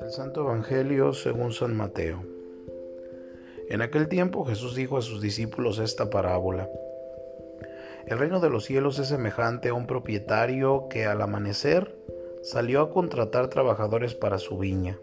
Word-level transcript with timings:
El 0.00 0.10
Santo 0.10 0.42
Evangelio 0.42 1.14
según 1.14 1.52
San 1.52 1.74
Mateo. 1.74 2.22
En 3.70 3.80
aquel 3.80 4.08
tiempo 4.08 4.44
Jesús 4.44 4.74
dijo 4.74 4.98
a 4.98 5.02
sus 5.02 5.22
discípulos 5.22 5.78
esta 5.78 6.10
parábola. 6.10 6.68
El 8.06 8.18
reino 8.18 8.40
de 8.40 8.50
los 8.50 8.64
cielos 8.64 8.98
es 8.98 9.08
semejante 9.08 9.70
a 9.70 9.74
un 9.74 9.86
propietario 9.86 10.88
que 10.90 11.06
al 11.06 11.22
amanecer 11.22 11.96
salió 12.42 12.82
a 12.82 12.90
contratar 12.90 13.48
trabajadores 13.48 14.14
para 14.14 14.38
su 14.38 14.58
viña. 14.58 14.98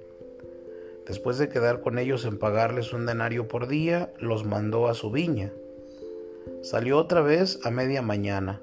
Después 1.08 1.40
de 1.40 1.50
quedar 1.50 1.82
con 1.82 1.98
ellos 1.98 2.26
en 2.26 2.38
pagarles 2.38 2.94
un 2.94 3.08
denario 3.08 3.48
por 3.48 3.68
día, 3.68 4.14
los 4.20 4.46
mandó 4.46 4.88
a 4.88 4.94
su 4.94 5.10
viña. 5.10 5.52
Salió 6.62 7.00
otra 7.00 7.22
vez 7.22 7.60
a 7.64 7.72
media 7.72 8.04
mañana. 8.04 8.62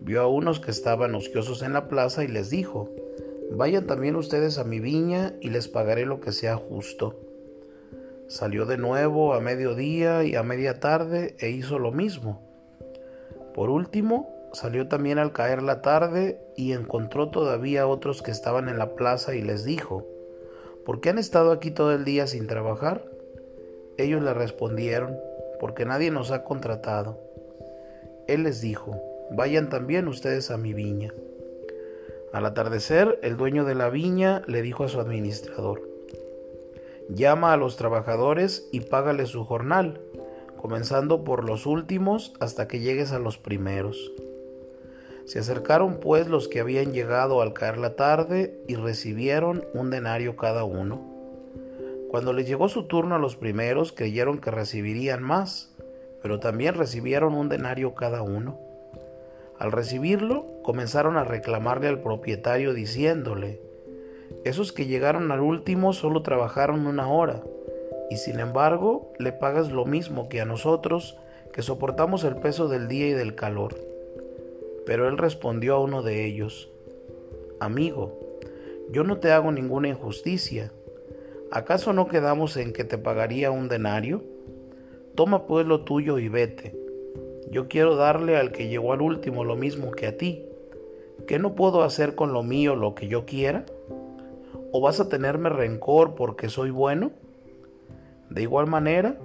Vio 0.00 0.22
a 0.22 0.28
unos 0.28 0.60
que 0.60 0.70
estaban 0.70 1.14
ociosos 1.14 1.62
en 1.62 1.72
la 1.72 1.88
plaza 1.88 2.24
y 2.24 2.28
les 2.28 2.50
dijo, 2.50 2.88
Vayan 3.52 3.86
también 3.86 4.14
ustedes 4.14 4.58
a 4.58 4.64
mi 4.64 4.78
viña 4.78 5.34
y 5.40 5.50
les 5.50 5.66
pagaré 5.66 6.06
lo 6.06 6.20
que 6.20 6.30
sea 6.30 6.56
justo. 6.56 7.16
Salió 8.28 8.64
de 8.64 8.78
nuevo 8.78 9.34
a 9.34 9.40
mediodía 9.40 10.22
y 10.22 10.36
a 10.36 10.44
media 10.44 10.78
tarde 10.78 11.34
e 11.40 11.50
hizo 11.50 11.80
lo 11.80 11.90
mismo. 11.90 12.40
Por 13.52 13.68
último, 13.68 14.32
salió 14.52 14.86
también 14.86 15.18
al 15.18 15.32
caer 15.32 15.62
la 15.62 15.82
tarde 15.82 16.40
y 16.56 16.72
encontró 16.72 17.30
todavía 17.30 17.88
otros 17.88 18.22
que 18.22 18.30
estaban 18.30 18.68
en 18.68 18.78
la 18.78 18.94
plaza 18.94 19.34
y 19.34 19.42
les 19.42 19.64
dijo, 19.64 20.06
¿por 20.86 21.00
qué 21.00 21.10
han 21.10 21.18
estado 21.18 21.50
aquí 21.50 21.72
todo 21.72 21.92
el 21.92 22.04
día 22.04 22.28
sin 22.28 22.46
trabajar? 22.46 23.04
Ellos 23.98 24.22
le 24.22 24.32
respondieron, 24.32 25.18
porque 25.58 25.84
nadie 25.84 26.12
nos 26.12 26.30
ha 26.30 26.44
contratado. 26.44 27.18
Él 28.28 28.44
les 28.44 28.60
dijo, 28.60 29.09
vayan 29.30 29.68
también 29.68 30.08
ustedes 30.08 30.50
a 30.50 30.56
mi 30.56 30.74
viña. 30.74 31.12
Al 32.32 32.46
atardecer, 32.46 33.18
el 33.22 33.36
dueño 33.36 33.64
de 33.64 33.74
la 33.74 33.90
viña 33.90 34.42
le 34.46 34.62
dijo 34.62 34.84
a 34.84 34.88
su 34.88 35.00
administrador, 35.00 35.82
llama 37.08 37.52
a 37.52 37.56
los 37.56 37.76
trabajadores 37.76 38.68
y 38.72 38.80
págale 38.80 39.26
su 39.26 39.44
jornal, 39.44 40.00
comenzando 40.56 41.24
por 41.24 41.44
los 41.44 41.66
últimos 41.66 42.34
hasta 42.38 42.68
que 42.68 42.80
llegues 42.80 43.12
a 43.12 43.18
los 43.18 43.38
primeros. 43.38 44.12
Se 45.24 45.38
acercaron 45.38 45.98
pues 46.00 46.28
los 46.28 46.48
que 46.48 46.60
habían 46.60 46.92
llegado 46.92 47.40
al 47.40 47.52
caer 47.52 47.78
la 47.78 47.96
tarde 47.96 48.60
y 48.68 48.74
recibieron 48.74 49.64
un 49.74 49.90
denario 49.90 50.36
cada 50.36 50.64
uno. 50.64 51.00
Cuando 52.10 52.32
les 52.32 52.46
llegó 52.46 52.68
su 52.68 52.84
turno 52.84 53.14
a 53.14 53.18
los 53.18 53.36
primeros 53.36 53.92
creyeron 53.92 54.40
que 54.40 54.50
recibirían 54.50 55.22
más, 55.22 55.72
pero 56.22 56.40
también 56.40 56.74
recibieron 56.74 57.34
un 57.34 57.48
denario 57.48 57.94
cada 57.94 58.22
uno. 58.22 58.69
Al 59.60 59.72
recibirlo, 59.72 60.46
comenzaron 60.62 61.18
a 61.18 61.24
reclamarle 61.24 61.86
al 61.88 62.00
propietario 62.00 62.72
diciéndole, 62.72 63.60
esos 64.42 64.72
que 64.72 64.86
llegaron 64.86 65.30
al 65.32 65.40
último 65.40 65.92
solo 65.92 66.22
trabajaron 66.22 66.86
una 66.86 67.12
hora, 67.12 67.42
y 68.08 68.16
sin 68.16 68.40
embargo 68.40 69.12
le 69.18 69.32
pagas 69.32 69.70
lo 69.70 69.84
mismo 69.84 70.30
que 70.30 70.40
a 70.40 70.46
nosotros 70.46 71.18
que 71.52 71.60
soportamos 71.60 72.24
el 72.24 72.36
peso 72.36 72.68
del 72.68 72.88
día 72.88 73.08
y 73.08 73.12
del 73.12 73.34
calor. 73.34 73.76
Pero 74.86 75.06
él 75.08 75.18
respondió 75.18 75.74
a 75.74 75.80
uno 75.80 76.02
de 76.02 76.24
ellos, 76.24 76.70
Amigo, 77.60 78.18
yo 78.90 79.04
no 79.04 79.18
te 79.18 79.30
hago 79.30 79.52
ninguna 79.52 79.88
injusticia. 79.88 80.72
¿Acaso 81.52 81.92
no 81.92 82.08
quedamos 82.08 82.56
en 82.56 82.72
que 82.72 82.84
te 82.84 82.96
pagaría 82.96 83.50
un 83.50 83.68
denario? 83.68 84.24
Toma 85.16 85.46
pues 85.46 85.66
lo 85.66 85.84
tuyo 85.84 86.18
y 86.18 86.30
vete. 86.30 86.79
Yo 87.50 87.66
quiero 87.66 87.96
darle 87.96 88.36
al 88.36 88.52
que 88.52 88.68
llegó 88.68 88.92
al 88.92 89.02
último 89.02 89.44
lo 89.44 89.56
mismo 89.56 89.90
que 89.90 90.06
a 90.06 90.16
ti. 90.16 90.44
¿Qué 91.26 91.40
no 91.40 91.56
puedo 91.56 91.82
hacer 91.82 92.14
con 92.14 92.32
lo 92.32 92.44
mío 92.44 92.76
lo 92.76 92.94
que 92.94 93.08
yo 93.08 93.26
quiera? 93.26 93.64
¿O 94.72 94.80
vas 94.80 95.00
a 95.00 95.08
tenerme 95.08 95.48
rencor 95.48 96.14
porque 96.14 96.48
soy 96.48 96.70
bueno? 96.70 97.10
De 98.30 98.42
igual 98.42 98.68
manera, 98.68 99.18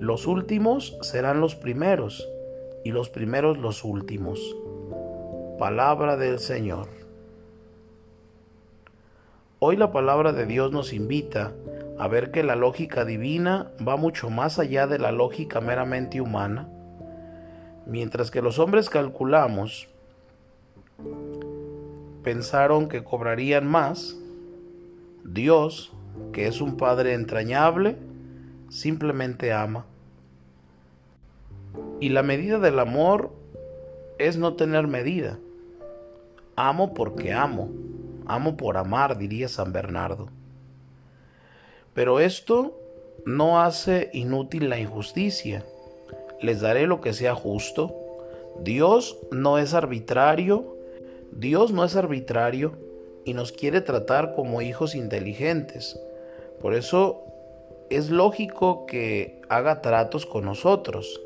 los 0.00 0.26
últimos 0.26 0.98
serán 1.02 1.40
los 1.40 1.54
primeros 1.54 2.28
y 2.84 2.90
los 2.90 3.10
primeros 3.10 3.58
los 3.58 3.84
últimos. 3.84 4.56
Palabra 5.56 6.16
del 6.16 6.40
Señor. 6.40 6.88
Hoy 9.60 9.76
la 9.76 9.92
palabra 9.92 10.32
de 10.32 10.46
Dios 10.46 10.72
nos 10.72 10.92
invita 10.92 11.52
a 11.96 12.08
ver 12.08 12.32
que 12.32 12.42
la 12.42 12.56
lógica 12.56 13.04
divina 13.04 13.70
va 13.86 13.96
mucho 13.96 14.30
más 14.30 14.58
allá 14.58 14.88
de 14.88 14.98
la 14.98 15.12
lógica 15.12 15.60
meramente 15.60 16.20
humana. 16.20 16.68
Mientras 17.88 18.30
que 18.30 18.42
los 18.42 18.58
hombres 18.58 18.90
calculamos, 18.90 19.88
pensaron 22.22 22.86
que 22.90 23.02
cobrarían 23.02 23.66
más, 23.66 24.14
Dios, 25.24 25.90
que 26.32 26.46
es 26.46 26.60
un 26.60 26.76
Padre 26.76 27.14
entrañable, 27.14 27.96
simplemente 28.68 29.54
ama. 29.54 29.86
Y 31.98 32.10
la 32.10 32.22
medida 32.22 32.58
del 32.58 32.78
amor 32.78 33.32
es 34.18 34.36
no 34.36 34.52
tener 34.52 34.86
medida. 34.86 35.38
Amo 36.56 36.92
porque 36.92 37.32
amo, 37.32 37.70
amo 38.26 38.58
por 38.58 38.76
amar, 38.76 39.16
diría 39.16 39.48
San 39.48 39.72
Bernardo. 39.72 40.28
Pero 41.94 42.20
esto 42.20 42.78
no 43.24 43.62
hace 43.62 44.10
inútil 44.12 44.68
la 44.68 44.78
injusticia. 44.78 45.64
Les 46.40 46.60
daré 46.60 46.86
lo 46.86 47.00
que 47.00 47.12
sea 47.12 47.34
justo. 47.34 47.94
Dios 48.60 49.18
no 49.30 49.58
es 49.58 49.74
arbitrario, 49.74 50.76
Dios 51.32 51.72
no 51.72 51.84
es 51.84 51.96
arbitrario 51.96 52.72
y 53.24 53.34
nos 53.34 53.52
quiere 53.52 53.80
tratar 53.80 54.34
como 54.34 54.62
hijos 54.62 54.94
inteligentes. 54.94 55.98
Por 56.60 56.74
eso 56.74 57.24
es 57.90 58.10
lógico 58.10 58.86
que 58.86 59.40
haga 59.48 59.80
tratos 59.80 60.26
con 60.26 60.44
nosotros. 60.44 61.20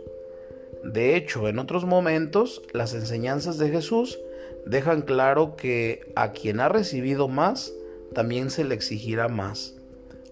De 0.85 1.17
hecho, 1.17 1.49
en 1.49 1.59
otros 1.59 1.85
momentos, 1.85 2.63
las 2.73 2.93
enseñanzas 2.95 3.59
de 3.59 3.71
Jesús 3.71 4.19
dejan 4.67 5.03
claro 5.03 5.57
que 5.57 6.13
a 6.17 6.33
quien 6.33 6.61
ha 6.61 6.69
recibido 6.69 7.29
más, 7.29 7.73
también 8.15 8.51
se 8.51 8.65
le 8.65 8.75
exigirá 8.75 9.29
más. 9.29 9.75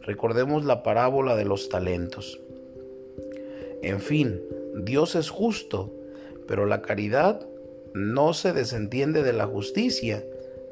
Recordemos 0.03 0.65
la 0.65 0.83
parábola 0.83 1.37
de 1.37 1.45
los 1.45 1.69
talentos. 1.69 2.41
En 3.83 4.01
fin, 4.01 4.41
Dios 4.75 5.14
es 5.14 5.31
justo, 5.31 5.92
pero 6.47 6.66
la 6.66 6.82
caridad 6.82 7.47
no 7.94 8.34
se 8.34 8.53
desentiende 8.53 9.22
de 9.22 9.32
la 9.32 9.47
justicia, 9.47 10.25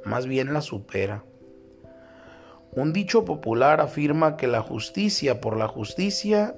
más 0.05 0.27
bien 0.27 0.53
la 0.53 0.61
supera. 0.61 1.25
Un 2.73 2.93
dicho 2.93 3.25
popular 3.25 3.81
afirma 3.81 4.37
que 4.37 4.47
la 4.47 4.61
justicia 4.61 5.41
por 5.41 5.57
la 5.57 5.69
justicia 5.69 6.55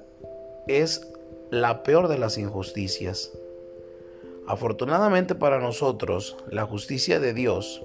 es 0.67 1.11
la 1.49 1.83
peor 1.83 2.07
de 2.07 2.17
las 2.17 2.37
injusticias. 2.37 3.31
Afortunadamente 4.47 5.35
para 5.35 5.59
nosotros, 5.59 6.37
la 6.49 6.65
justicia 6.65 7.19
de 7.19 7.33
Dios, 7.33 7.83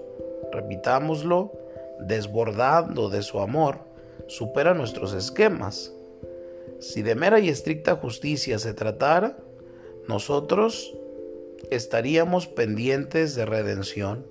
repitámoslo, 0.53 1.53
desbordando 2.01 3.09
de 3.09 3.23
su 3.23 3.41
amor, 3.41 3.79
supera 4.27 4.75
nuestros 4.75 5.13
esquemas. 5.15 5.93
Si 6.81 7.03
de 7.03 7.15
mera 7.15 7.39
y 7.41 7.49
estricta 7.49 7.97
justicia 7.97 8.59
se 8.59 8.75
tratara, 8.75 9.37
nosotros 10.09 10.95
estaríamos 11.71 12.47
pendientes 12.47 13.35
de 13.35 13.47
redención. 13.47 14.27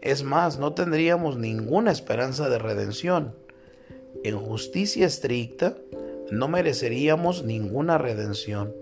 Es 0.00 0.22
más, 0.22 0.58
no 0.58 0.72
tendríamos 0.72 1.36
ninguna 1.36 1.90
esperanza 1.90 2.48
de 2.48 2.58
redención. 2.58 3.34
En 4.24 4.38
justicia 4.38 5.06
estricta, 5.06 5.76
no 6.30 6.48
mereceríamos 6.48 7.44
ninguna 7.44 7.98
redención 7.98 8.72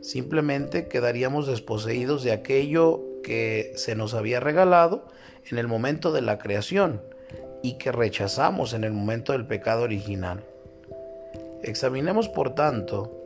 simplemente 0.00 0.88
quedaríamos 0.88 1.46
desposeídos 1.46 2.22
de 2.22 2.32
aquello 2.32 3.02
que 3.22 3.72
se 3.76 3.94
nos 3.94 4.14
había 4.14 4.40
regalado 4.40 5.06
en 5.50 5.58
el 5.58 5.68
momento 5.68 6.12
de 6.12 6.22
la 6.22 6.38
creación 6.38 7.02
y 7.62 7.74
que 7.74 7.92
rechazamos 7.92 8.72
en 8.72 8.84
el 8.84 8.92
momento 8.92 9.32
del 9.32 9.46
pecado 9.46 9.82
original. 9.82 10.42
Examinemos 11.62 12.28
por 12.28 12.54
tanto 12.54 13.19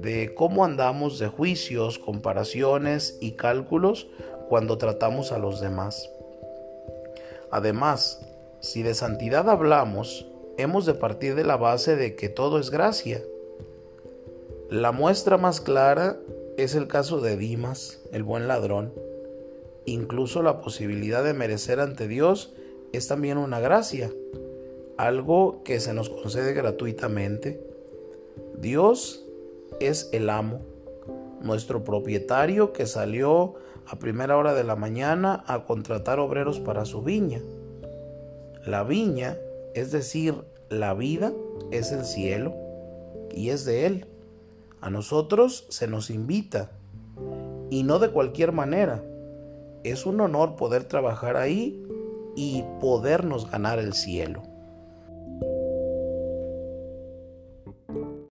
de 0.00 0.34
cómo 0.34 0.64
andamos 0.64 1.18
de 1.18 1.28
juicios, 1.28 1.98
comparaciones 1.98 3.18
y 3.20 3.32
cálculos 3.32 4.08
cuando 4.48 4.78
tratamos 4.78 5.32
a 5.32 5.38
los 5.38 5.60
demás. 5.60 6.10
Además, 7.50 8.26
si 8.60 8.82
de 8.82 8.94
santidad 8.94 9.48
hablamos, 9.48 10.26
hemos 10.58 10.86
de 10.86 10.94
partir 10.94 11.34
de 11.34 11.44
la 11.44 11.56
base 11.56 11.96
de 11.96 12.16
que 12.16 12.28
todo 12.28 12.58
es 12.58 12.70
gracia 12.70 13.22
la 14.70 14.92
muestra 14.92 15.36
más 15.36 15.60
clara 15.60 16.18
es 16.56 16.74
el 16.74 16.88
caso 16.88 17.20
de 17.20 17.36
Dimas, 17.36 18.00
el 18.12 18.24
buen 18.24 18.48
ladrón. 18.48 18.92
Incluso 19.84 20.42
la 20.42 20.62
posibilidad 20.62 21.22
de 21.22 21.34
merecer 21.34 21.80
ante 21.80 22.08
Dios 22.08 22.54
es 22.92 23.06
también 23.06 23.36
una 23.36 23.60
gracia, 23.60 24.10
algo 24.96 25.62
que 25.64 25.78
se 25.78 25.92
nos 25.94 26.08
concede 26.08 26.54
gratuitamente. 26.54 27.60
Dios 28.56 29.24
es 29.80 30.08
el 30.12 30.30
amo, 30.30 30.60
nuestro 31.40 31.84
propietario 31.84 32.72
que 32.72 32.86
salió 32.86 33.54
a 33.86 33.98
primera 33.98 34.36
hora 34.36 34.54
de 34.54 34.64
la 34.64 34.76
mañana 34.76 35.44
a 35.46 35.64
contratar 35.64 36.18
obreros 36.18 36.60
para 36.60 36.84
su 36.84 37.02
viña. 37.02 37.40
La 38.66 38.82
viña, 38.82 39.36
es 39.74 39.92
decir, 39.92 40.34
la 40.70 40.94
vida, 40.94 41.32
es 41.70 41.92
el 41.92 42.04
cielo 42.04 42.54
y 43.30 43.50
es 43.50 43.64
de 43.64 43.86
Él. 43.86 44.06
A 44.80 44.90
nosotros 44.90 45.66
se 45.68 45.86
nos 45.86 46.10
invita 46.10 46.70
y 47.70 47.82
no 47.82 47.98
de 47.98 48.10
cualquier 48.10 48.52
manera. 48.52 49.02
Es 49.82 50.06
un 50.06 50.20
honor 50.20 50.56
poder 50.56 50.84
trabajar 50.84 51.36
ahí 51.36 51.86
y 52.36 52.64
podernos 52.80 53.50
ganar 53.50 53.78
el 53.78 53.92
cielo. 53.92 54.42